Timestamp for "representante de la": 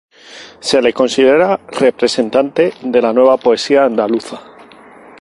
1.73-3.13